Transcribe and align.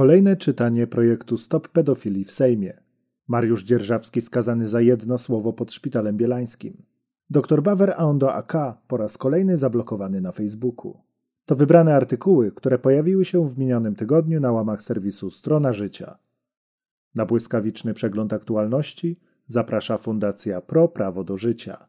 Kolejne 0.00 0.36
czytanie 0.36 0.86
projektu 0.86 1.36
Stop 1.36 1.68
Pedofilii 1.68 2.24
w 2.24 2.32
Sejmie. 2.32 2.80
Mariusz 3.28 3.64
Dzierżawski 3.64 4.20
skazany 4.20 4.66
za 4.66 4.80
jedno 4.80 5.18
słowo 5.18 5.52
pod 5.52 5.72
szpitalem 5.72 6.16
bielańskim. 6.16 6.82
Dr 7.30 7.62
Bawer 7.62 7.94
Aondo 7.96 8.34
AK 8.34 8.52
po 8.88 8.96
raz 8.96 9.18
kolejny 9.18 9.56
zablokowany 9.56 10.20
na 10.20 10.32
Facebooku. 10.32 10.98
To 11.46 11.56
wybrane 11.56 11.94
artykuły, 11.94 12.52
które 12.52 12.78
pojawiły 12.78 13.24
się 13.24 13.48
w 13.48 13.58
minionym 13.58 13.94
tygodniu 13.94 14.40
na 14.40 14.52
łamach 14.52 14.82
serwisu 14.82 15.30
Strona 15.30 15.72
Życia. 15.72 16.18
Na 17.14 17.26
błyskawiczny 17.26 17.94
przegląd 17.94 18.32
aktualności 18.32 19.20
zaprasza 19.46 19.98
Fundacja 19.98 20.60
Pro 20.60 20.88
Prawo 20.88 21.24
do 21.24 21.36
Życia. 21.36 21.88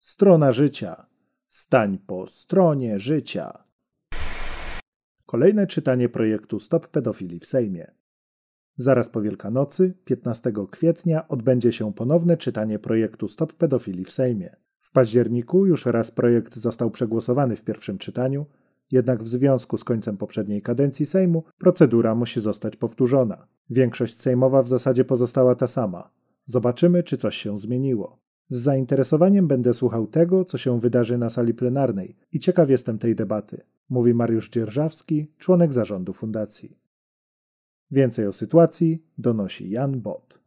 Strona 0.00 0.52
Życia. 0.52 1.06
Stań 1.46 1.98
po 1.98 2.26
stronie 2.26 2.98
życia. 2.98 3.63
Kolejne 5.34 5.66
czytanie 5.66 6.08
projektu 6.08 6.60
Stop 6.60 6.88
Pedofilii 6.88 7.40
w 7.40 7.46
Sejmie. 7.46 7.90
Zaraz 8.76 9.08
po 9.08 9.22
Wielkanocy, 9.22 9.94
15 10.04 10.52
kwietnia, 10.70 11.28
odbędzie 11.28 11.72
się 11.72 11.92
ponowne 11.92 12.36
czytanie 12.36 12.78
projektu 12.78 13.28
Stop 13.28 13.52
Pedofilii 13.52 14.04
w 14.04 14.12
Sejmie. 14.12 14.56
W 14.80 14.92
październiku 14.92 15.66
już 15.66 15.86
raz 15.86 16.10
projekt 16.10 16.56
został 16.56 16.90
przegłosowany 16.90 17.56
w 17.56 17.64
pierwszym 17.64 17.98
czytaniu, 17.98 18.46
jednak 18.90 19.22
w 19.22 19.28
związku 19.28 19.76
z 19.76 19.84
końcem 19.84 20.16
poprzedniej 20.16 20.62
kadencji 20.62 21.06
Sejmu 21.06 21.44
procedura 21.58 22.14
musi 22.14 22.40
zostać 22.40 22.76
powtórzona. 22.76 23.46
Większość 23.70 24.20
sejmowa 24.20 24.62
w 24.62 24.68
zasadzie 24.68 25.04
pozostała 25.04 25.54
ta 25.54 25.66
sama. 25.66 26.10
Zobaczymy, 26.46 27.02
czy 27.02 27.16
coś 27.16 27.36
się 27.36 27.58
zmieniło. 27.58 28.23
Z 28.48 28.56
zainteresowaniem 28.56 29.48
będę 29.48 29.72
słuchał 29.72 30.06
tego, 30.06 30.44
co 30.44 30.58
się 30.58 30.80
wydarzy 30.80 31.18
na 31.18 31.30
sali 31.30 31.54
plenarnej 31.54 32.16
i 32.32 32.40
ciekaw 32.40 32.70
jestem 32.70 32.98
tej 32.98 33.14
debaty, 33.14 33.60
mówi 33.88 34.14
Mariusz 34.14 34.50
Dzierżawski, 34.50 35.30
członek 35.38 35.72
zarządu 35.72 36.12
fundacji. 36.12 36.78
Więcej 37.90 38.26
o 38.26 38.32
sytuacji 38.32 39.04
donosi 39.18 39.70
Jan 39.70 40.00
Bot. 40.00 40.40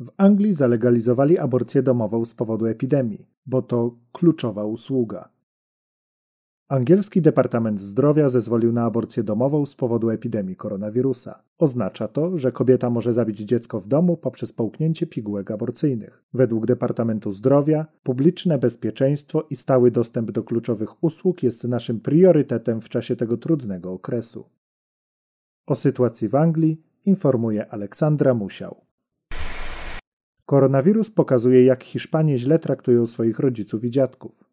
W 0.00 0.10
Anglii 0.16 0.52
zalegalizowali 0.52 1.38
aborcję 1.38 1.82
domową 1.82 2.24
z 2.24 2.34
powodu 2.34 2.66
epidemii, 2.66 3.28
bo 3.46 3.62
to 3.62 3.96
kluczowa 4.12 4.64
usługa. 4.64 5.28
Angielski 6.68 7.22
Departament 7.22 7.80
Zdrowia 7.80 8.28
zezwolił 8.28 8.72
na 8.72 8.84
aborcję 8.84 9.22
domową 9.22 9.66
z 9.66 9.74
powodu 9.74 10.10
epidemii 10.10 10.56
koronawirusa. 10.56 11.42
Oznacza 11.58 12.08
to, 12.08 12.38
że 12.38 12.52
kobieta 12.52 12.90
może 12.90 13.12
zabić 13.12 13.38
dziecko 13.38 13.80
w 13.80 13.88
domu 13.88 14.16
poprzez 14.16 14.52
połknięcie 14.52 15.06
pigułek 15.06 15.50
aborcyjnych. 15.50 16.24
Według 16.34 16.66
Departamentu 16.66 17.32
Zdrowia 17.32 17.86
publiczne 18.02 18.58
bezpieczeństwo 18.58 19.46
i 19.50 19.56
stały 19.56 19.90
dostęp 19.90 20.30
do 20.30 20.42
kluczowych 20.42 21.04
usług 21.04 21.42
jest 21.42 21.64
naszym 21.64 22.00
priorytetem 22.00 22.80
w 22.80 22.88
czasie 22.88 23.16
tego 23.16 23.36
trudnego 23.36 23.92
okresu. 23.92 24.44
O 25.66 25.74
sytuacji 25.74 26.28
w 26.28 26.34
Anglii 26.34 26.82
informuje 27.04 27.72
Aleksandra 27.72 28.34
Musiał. 28.34 28.80
Koronawirus 30.46 31.10
pokazuje, 31.10 31.64
jak 31.64 31.84
Hiszpanie 31.84 32.38
źle 32.38 32.58
traktują 32.58 33.06
swoich 33.06 33.38
rodziców 33.38 33.84
i 33.84 33.90
dziadków. 33.90 34.47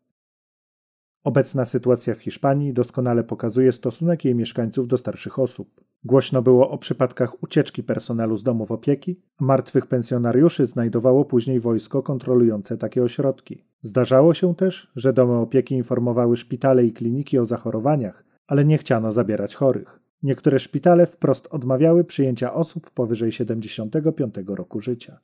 Obecna 1.25 1.65
sytuacja 1.65 2.15
w 2.15 2.19
Hiszpanii 2.19 2.73
doskonale 2.73 3.23
pokazuje 3.23 3.71
stosunek 3.71 4.25
jej 4.25 4.35
mieszkańców 4.35 4.87
do 4.87 4.97
starszych 4.97 5.39
osób. 5.39 5.81
Głośno 6.03 6.41
było 6.41 6.69
o 6.69 6.77
przypadkach 6.77 7.43
ucieczki 7.43 7.83
personelu 7.83 8.37
z 8.37 8.43
domów 8.43 8.71
opieki, 8.71 9.21
martwych 9.39 9.85
pensjonariuszy 9.85 10.65
znajdowało 10.65 11.25
później 11.25 11.59
wojsko 11.59 12.03
kontrolujące 12.03 12.77
takie 12.77 13.03
ośrodki. 13.03 13.63
Zdarzało 13.81 14.33
się 14.33 14.55
też, 14.55 14.91
że 14.95 15.13
domy 15.13 15.33
opieki 15.33 15.75
informowały 15.75 16.37
szpitale 16.37 16.85
i 16.85 16.93
kliniki 16.93 17.39
o 17.39 17.45
zachorowaniach, 17.45 18.25
ale 18.47 18.65
nie 18.65 18.77
chciano 18.77 19.11
zabierać 19.11 19.55
chorych. 19.55 19.99
Niektóre 20.23 20.59
szpitale 20.59 21.05
wprost 21.07 21.47
odmawiały 21.51 22.03
przyjęcia 22.03 22.53
osób 22.53 22.91
powyżej 22.91 23.31
75 23.31 24.35
roku 24.47 24.79
życia. 24.79 25.19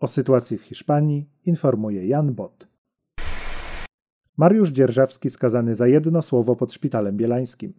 O 0.00 0.06
sytuacji 0.06 0.58
w 0.58 0.62
Hiszpanii 0.62 1.30
informuje 1.44 2.06
Jan 2.06 2.34
Bot. 2.34 2.75
Mariusz 4.36 4.70
Dzierżawski 4.70 5.30
skazany 5.30 5.74
za 5.74 5.86
jedno 5.86 6.22
słowo 6.22 6.56
pod 6.56 6.72
szpitalem 6.72 7.16
bielańskim. 7.16 7.72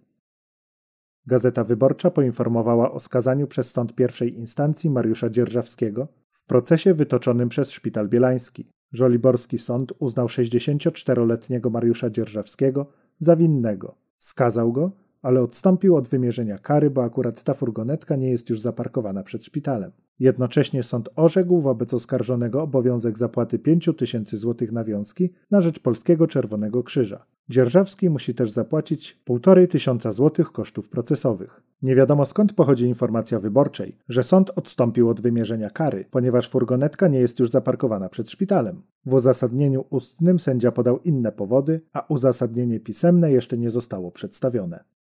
Gazeta 1.26 1.64
Wyborcza 1.64 2.12
poinformowała 2.12 2.92
o 2.92 3.00
skazaniu 3.00 3.48
przez 3.48 3.72
sąd 3.72 3.96
pierwszej 3.96 4.38
instancji 4.38 4.90
Mariusza 4.90 5.30
Dzierżawskiego 5.30 6.08
w 6.32 6.44
procesie 6.44 6.94
wytoczonym 6.94 7.50
przez 7.50 7.72
Szpital 7.72 8.10
Bielański. 8.10 8.72
Żoliborski 8.92 9.60
sąd 9.60 9.94
uznał 10.00 10.28
64-letniego 10.28 11.70
Mariusza 11.70 12.10
Dzierżawskiego 12.10 12.88
za 13.20 13.36
winnego. 13.36 13.96
Skazał 14.18 14.72
go, 14.72 14.92
ale 15.28 15.42
odstąpił 15.42 15.96
od 15.96 16.08
wymierzenia 16.08 16.58
kary, 16.58 16.90
bo 16.90 17.04
akurat 17.04 17.44
ta 17.44 17.54
furgonetka 17.54 18.16
nie 18.16 18.30
jest 18.30 18.50
już 18.50 18.62
zaparkowana 18.62 19.24
przed 19.24 19.46
szpitalem. 19.46 19.92
Jednocześnie 20.20 20.84
sąd 20.84 21.10
orzekł 21.16 21.62
wobec 21.62 21.94
oskarżonego 21.94 22.62
obowiązek 22.62 23.18
zapłaty 23.18 23.60
5 23.60 23.90
tysięcy 23.98 24.38
złotych 24.38 24.72
nawiązki 24.72 25.34
na 25.52 25.62
rzecz 25.62 25.80
Polskiego 25.80 26.28
Czerwonego 26.28 26.84
Krzyża. 26.84 27.26
Dzierżawski 27.50 28.10
musi 28.10 28.36
też 28.36 28.52
zapłacić 28.52 29.22
1,5 29.30 29.68
tysiąca 29.68 30.12
złotych 30.12 30.52
kosztów 30.52 30.90
procesowych. 30.90 31.62
Nie 31.82 31.96
wiadomo 31.96 32.26
skąd 32.26 32.54
pochodzi 32.54 32.86
informacja 32.86 33.40
wyborczej, 33.40 33.98
że 34.10 34.24
sąd 34.24 34.52
odstąpił 34.56 35.10
od 35.10 35.22
wymierzenia 35.22 35.70
kary, 35.70 36.06
ponieważ 36.12 36.50
furgonetka 36.50 37.08
nie 37.08 37.20
jest 37.20 37.40
już 37.40 37.50
zaparkowana 37.50 38.10
przed 38.10 38.30
szpitalem. 38.30 38.82
W 39.06 39.14
uzasadnieniu 39.14 39.86
ustnym 39.90 40.40
sędzia 40.40 40.72
podał 40.72 41.00
inne 41.00 41.32
powody, 41.32 41.82
a 41.94 42.06
uzasadnienie 42.10 42.80
pisemne 42.80 43.32
jeszcze 43.32 43.58
nie 43.58 43.70
zostało 43.70 44.12
przedstawione. 44.12 44.97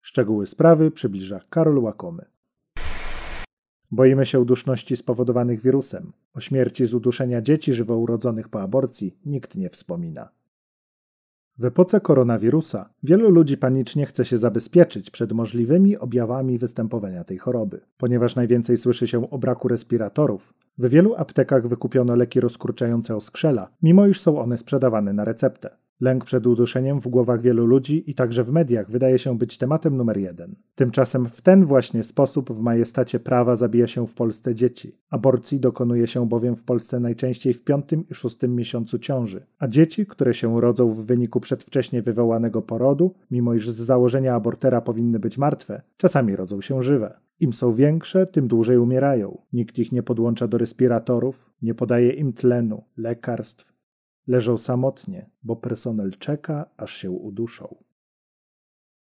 Szczegóły 0.00 0.46
sprawy 0.46 0.90
przybliża 0.90 1.40
Karol 1.50 1.78
Łakomy. 1.78 2.24
Boimy 3.90 4.26
się 4.26 4.44
duszności 4.44 4.96
spowodowanych 4.96 5.60
wirusem. 5.62 6.12
O 6.34 6.40
śmierci 6.40 6.86
z 6.86 6.94
uduszenia 6.94 7.42
dzieci 7.42 7.72
żywo 7.72 7.96
urodzonych 7.96 8.48
po 8.48 8.62
aborcji 8.62 9.18
nikt 9.26 9.56
nie 9.56 9.70
wspomina. 9.70 10.28
W 11.58 11.64
epoce 11.64 12.00
koronawirusa 12.00 12.90
wielu 13.02 13.30
ludzi 13.30 13.56
panicznie 13.56 14.06
chce 14.06 14.24
się 14.24 14.38
zabezpieczyć 14.38 15.10
przed 15.10 15.32
możliwymi 15.32 15.96
objawami 15.96 16.58
występowania 16.58 17.24
tej 17.24 17.38
choroby. 17.38 17.80
Ponieważ 17.96 18.36
najwięcej 18.36 18.76
słyszy 18.76 19.06
się 19.06 19.30
o 19.30 19.38
braku 19.38 19.68
respiratorów, 19.68 20.54
w 20.78 20.88
wielu 20.88 21.14
aptekach 21.14 21.68
wykupiono 21.68 22.16
leki 22.16 22.40
rozkurczające 22.40 23.16
oskrzela, 23.16 23.70
mimo 23.82 24.06
iż 24.06 24.20
są 24.20 24.40
one 24.40 24.58
sprzedawane 24.58 25.12
na 25.12 25.24
receptę. 25.24 25.70
Lęk 26.00 26.24
przed 26.24 26.46
uduszeniem 26.46 27.00
w 27.00 27.08
głowach 27.08 27.40
wielu 27.40 27.66
ludzi 27.66 28.10
i 28.10 28.14
także 28.14 28.44
w 28.44 28.52
mediach 28.52 28.90
wydaje 28.90 29.18
się 29.18 29.38
być 29.38 29.58
tematem 29.58 29.96
numer 29.96 30.18
jeden. 30.18 30.54
Tymczasem 30.74 31.26
w 31.26 31.40
ten 31.40 31.64
właśnie 31.64 32.04
sposób 32.04 32.52
w 32.52 32.60
majestacie 32.60 33.20
prawa 33.20 33.56
zabija 33.56 33.86
się 33.86 34.06
w 34.06 34.14
Polsce 34.14 34.54
dzieci. 34.54 34.96
Aborcji 35.10 35.60
dokonuje 35.60 36.06
się 36.06 36.28
bowiem 36.28 36.56
w 36.56 36.64
Polsce 36.64 37.00
najczęściej 37.00 37.54
w 37.54 37.64
piątym 37.64 38.08
i 38.08 38.14
szóstym 38.14 38.54
miesiącu 38.54 38.98
ciąży, 38.98 39.46
a 39.58 39.68
dzieci, 39.68 40.06
które 40.06 40.34
się 40.34 40.60
rodzą 40.60 40.90
w 40.90 41.04
wyniku 41.04 41.40
przedwcześnie 41.40 42.02
wywołanego 42.02 42.62
porodu, 42.62 43.14
mimo 43.30 43.54
iż 43.54 43.70
z 43.70 43.76
założenia 43.76 44.34
abortera 44.34 44.80
powinny 44.80 45.18
być 45.18 45.38
martwe, 45.38 45.82
czasami 45.96 46.36
rodzą 46.36 46.60
się 46.60 46.82
żywe. 46.82 47.20
Im 47.40 47.52
są 47.52 47.72
większe, 47.72 48.26
tym 48.26 48.48
dłużej 48.48 48.78
umierają. 48.78 49.38
Nikt 49.52 49.78
ich 49.78 49.92
nie 49.92 50.02
podłącza 50.02 50.48
do 50.48 50.58
respiratorów, 50.58 51.50
nie 51.62 51.74
podaje 51.74 52.10
im 52.10 52.32
tlenu, 52.32 52.84
lekarstw, 52.96 53.69
Leżą 54.30 54.58
samotnie, 54.58 55.30
bo 55.42 55.56
personel 55.56 56.10
czeka, 56.10 56.70
aż 56.76 56.94
się 56.94 57.10
uduszą. 57.10 57.76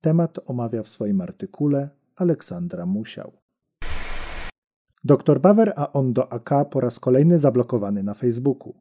Temat 0.00 0.38
omawia 0.46 0.82
w 0.82 0.88
swoim 0.88 1.20
artykule 1.20 1.90
Aleksandra 2.16 2.86
Musiał. 2.86 3.32
Dr 5.04 5.40
Bawer 5.40 5.72
a 5.76 5.92
Ondo 5.92 6.32
AK 6.32 6.50
po 6.70 6.80
raz 6.80 7.00
kolejny 7.00 7.38
zablokowany 7.38 8.02
na 8.02 8.14
Facebooku. 8.14 8.74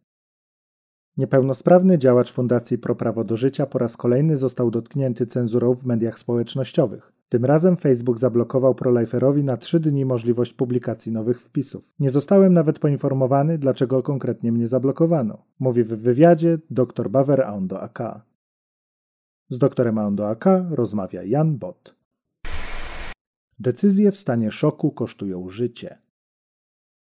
Niepełnosprawny 1.17 1.97
działacz 1.97 2.31
Fundacji 2.31 2.77
Pro 2.77 2.95
Prawo 2.95 3.23
do 3.23 3.37
Życia 3.37 3.65
po 3.65 3.79
raz 3.79 3.97
kolejny 3.97 4.37
został 4.37 4.71
dotknięty 4.71 5.25
cenzurą 5.25 5.73
w 5.73 5.85
mediach 5.85 6.19
społecznościowych. 6.19 7.16
Tym 7.29 7.45
razem 7.45 7.77
Facebook 7.77 8.19
zablokował 8.19 8.75
proliferowi 8.75 9.43
na 9.43 9.57
trzy 9.57 9.79
dni 9.79 10.05
możliwość 10.05 10.53
publikacji 10.53 11.11
nowych 11.11 11.41
wpisów. 11.41 11.93
Nie 11.99 12.09
zostałem 12.09 12.53
nawet 12.53 12.79
poinformowany, 12.79 13.57
dlaczego 13.57 14.03
konkretnie 14.03 14.51
mnie 14.51 14.67
zablokowano, 14.67 15.45
mówi 15.59 15.83
w 15.83 15.87
wywiadzie 15.87 16.57
dr 16.69 17.09
Bawer 17.09 17.41
Aundo 17.41 17.81
AK. 17.81 18.21
Z 19.49 19.57
doktorem 19.57 19.97
Aundo 19.97 20.29
AK 20.29 20.45
rozmawia 20.71 21.23
Jan 21.23 21.57
Bot. 21.57 21.95
Decyzje 23.59 24.11
w 24.11 24.17
stanie 24.17 24.51
szoku 24.51 24.91
kosztują 24.91 25.49
życie. 25.49 26.06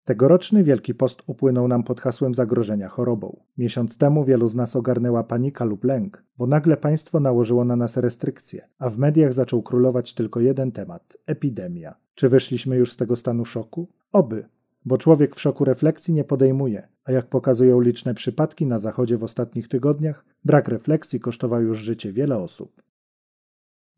Tegoroczny 0.05 0.65
Wielki 0.65 0.95
Post 0.95 1.23
upłynął 1.27 1.69
nam 1.69 1.85
pod 1.85 2.01
hasłem 2.01 2.35
zagrożenia 2.35 2.89
chorobą. 2.89 3.41
Miesiąc 3.59 3.99
temu 3.99 4.25
wielu 4.25 4.49
z 4.49 4.55
nas 4.55 4.77
ogarnęła 4.77 5.23
panika 5.23 5.65
lub 5.65 5.85
lęk, 5.85 6.25
bo 6.39 6.47
nagle 6.47 6.77
państwo 6.77 7.21
nałożyło 7.21 7.65
na 7.65 7.77
nas 7.77 7.97
restrykcje, 7.97 8.69
a 8.79 8.91
w 8.91 8.99
mediach 8.99 9.33
zaczął 9.33 9.63
królować 9.63 10.15
tylko 10.15 10.41
jeden 10.41 10.73
temat 10.73 11.17
epidemia. 11.27 11.95
Czy 12.15 12.29
wyszliśmy 12.29 12.77
już 12.77 12.93
z 12.93 12.97
tego 12.97 13.17
stanu 13.17 13.45
szoku? 13.45 13.89
Oby, 14.13 14.49
bo 14.85 14.99
człowiek 14.99 15.37
w 15.37 15.41
szoku 15.41 15.65
refleksji 15.65 16.15
nie 16.15 16.25
podejmuje, 16.25 16.89
a 17.05 17.13
jak 17.13 17.27
pokazują 17.27 17.81
liczne 17.81 18.15
przypadki 18.15 18.67
na 18.67 18.79
Zachodzie 18.79 19.19
w 19.19 19.25
ostatnich 19.25 19.69
tygodniach, 19.69 20.25
brak 20.45 20.69
refleksji 20.69 21.21
kosztował 21.21 21.63
już 21.63 21.79
życie 21.79 22.13
wiele 22.13 22.39
osób. 22.39 22.83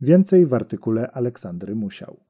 Więcej 0.00 0.46
w 0.46 0.54
artykule 0.54 1.10
Aleksandry 1.10 1.74
Musiał. 1.74 2.20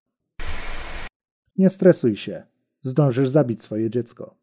Nie 1.59 1.69
stresuj 1.69 2.17
się. 2.17 2.56
Zdążysz 2.87 3.29
zabić 3.29 3.63
swoje 3.63 3.91
dziecko. 3.91 4.35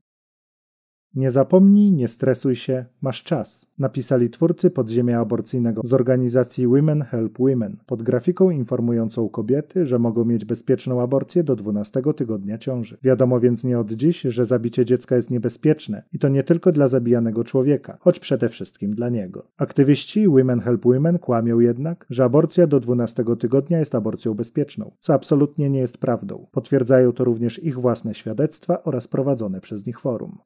Nie 1.15 1.30
zapomnij, 1.30 1.92
nie 1.92 2.07
stresuj 2.07 2.56
się, 2.56 2.86
masz 3.01 3.24
czas, 3.24 3.65
napisali 3.80 4.30
twórcy 4.30 4.69
podziemia 4.71 5.19
aborcyjnego 5.19 5.81
z 5.83 5.94
organizacji 5.94 6.68
Women 6.68 7.01
Help 7.01 7.38
Women 7.39 7.77
pod 7.86 8.04
grafiką 8.04 8.50
informującą 8.50 9.30
kobiety, 9.30 9.86
że 9.86 10.00
mogą 10.00 10.25
mieć 10.25 10.45
bezpieczną 10.45 11.01
aborcję 11.01 11.44
do 11.44 11.56
12 11.56 12.01
tygodnia 12.15 12.57
ciąży. 12.57 12.98
Wiadomo 13.04 13.39
więc 13.39 13.63
nie 13.63 13.80
od 13.80 13.92
dziś, 13.92 14.21
że 14.21 14.45
zabicie 14.45 14.86
dziecka 14.86 15.15
jest 15.15 15.31
niebezpieczne 15.31 16.04
i 16.13 16.19
to 16.19 16.30
nie 16.30 16.44
tylko 16.44 16.71
dla 16.71 16.88
zabijanego 16.88 17.44
człowieka, 17.44 17.98
choć 18.00 18.19
przede 18.19 18.50
wszystkim 18.50 18.92
dla 18.92 19.10
niego. 19.10 19.48
Aktywiści 19.57 20.27
Women 20.27 20.60
Help 20.60 20.86
Women 20.86 21.19
kłamią 21.19 21.60
jednak, 21.60 22.06
że 22.10 22.24
aborcja 22.24 22.68
do 22.68 22.80
12 22.80 23.24
tygodnia 23.39 23.80
jest 23.80 23.95
aborcją 23.95 24.33
bezpieczną, 24.33 24.92
co 25.00 25.13
absolutnie 25.13 25.69
nie 25.69 25.80
jest 25.80 25.98
prawdą. 25.98 26.48
Potwierdzają 26.51 27.12
to 27.12 27.24
również 27.24 27.63
ich 27.63 27.80
własne 27.80 28.13
świadectwa 28.13 28.83
oraz 28.83 29.07
prowadzone 29.07 29.62
przez 29.62 29.88
nich 29.88 30.00
forum. 30.00 30.38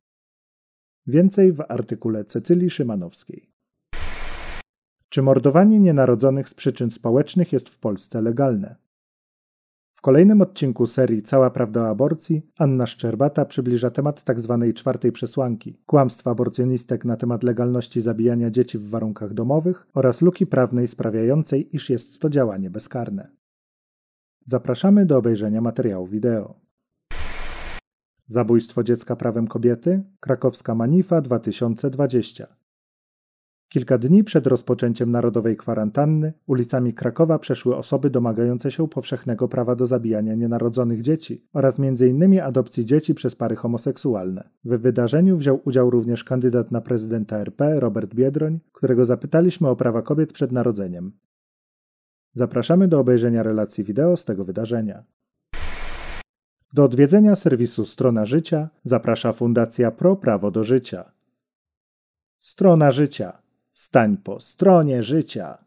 Więcej 1.10 1.54
w 1.54 1.62
artykule 1.68 2.26
Cecylii 2.26 2.70
Szymanowskiej. 2.70 3.50
Czy 5.10 5.22
mordowanie 5.22 5.80
nienarodzonych 5.80 6.50
z 6.50 6.54
przyczyn 6.54 6.92
społecznych 6.92 7.54
jest 7.54 7.70
w 7.70 7.78
Polsce 7.78 8.22
legalne? 8.22 8.76
W 9.94 10.02
kolejnym 10.02 10.42
odcinku 10.42 10.88
serii 10.88 11.22
Cała 11.22 11.50
prawda 11.50 11.82
o 11.82 11.90
aborcji 11.90 12.52
Anna 12.58 12.86
Szczerbata 12.86 13.46
przybliża 13.46 13.90
temat 13.92 14.24
tzw. 14.24 14.60
Tak 14.66 14.76
czwartej 14.76 15.12
przesłanki, 15.12 15.82
kłamstwa 15.86 16.32
aborcjonistek 16.32 17.06
na 17.06 17.18
temat 17.18 17.44
legalności 17.44 18.02
zabijania 18.02 18.52
dzieci 18.52 18.78
w 18.78 18.90
warunkach 18.90 19.34
domowych 19.34 19.88
oraz 19.94 20.22
luki 20.22 20.48
prawnej 20.48 20.88
sprawiającej, 20.88 21.76
iż 21.76 21.90
jest 21.90 22.20
to 22.20 22.30
działanie 22.30 22.70
bezkarne. 22.70 23.32
Zapraszamy 24.46 25.06
do 25.06 25.18
obejrzenia 25.18 25.62
materiału 25.62 26.08
wideo. 26.08 26.67
Zabójstwo 28.30 28.84
dziecka 28.84 29.16
prawem 29.16 29.48
kobiety? 29.48 30.04
Krakowska 30.20 30.76
Manifa 30.76 31.22
2020. 31.22 32.48
Kilka 33.70 33.98
dni 33.98 34.24
przed 34.24 34.48
rozpoczęciem 34.48 35.12
narodowej 35.12 35.58
kwarantanny 35.58 36.34
ulicami 36.48 36.94
Krakowa 36.94 37.40
przeszły 37.40 37.76
osoby 37.76 38.10
domagające 38.10 38.72
się 38.72 38.88
powszechnego 38.88 39.48
prawa 39.48 39.76
do 39.76 39.86
zabijania 39.86 40.36
nienarodzonych 40.36 41.02
dzieci 41.02 41.48
oraz 41.54 41.80
m.in. 41.80 42.42
adopcji 42.42 42.86
dzieci 42.86 43.14
przez 43.14 43.36
pary 43.36 43.56
homoseksualne. 43.56 44.50
W 44.64 44.78
wydarzeniu 44.78 45.38
wziął 45.38 45.62
udział 45.66 45.90
również 45.90 46.24
kandydat 46.24 46.72
na 46.72 46.82
prezydenta 46.82 47.38
RP 47.38 47.80
Robert 47.80 48.16
Biedroń, 48.16 48.60
którego 48.74 49.06
zapytaliśmy 49.06 49.68
o 49.70 49.76
prawa 49.76 50.02
kobiet 50.02 50.34
przed 50.34 50.52
narodzeniem. 50.52 51.12
Zapraszamy 52.34 52.88
do 52.88 53.00
obejrzenia 53.00 53.44
relacji 53.44 53.84
wideo 53.84 54.18
z 54.18 54.26
tego 54.26 54.46
wydarzenia. 54.46 55.04
Do 56.74 56.84
odwiedzenia 56.84 57.36
serwisu 57.36 57.86
Strona 57.86 58.26
Życia 58.26 58.70
zaprasza 58.84 59.34
Fundacja 59.34 59.92
Pro 59.92 60.16
Prawo 60.16 60.52
do 60.52 60.64
Życia. 60.64 61.12
Strona 62.40 62.92
Życia. 62.92 63.42
Stań 63.72 64.18
po 64.18 64.40
stronie 64.40 65.04
życia. 65.04 65.67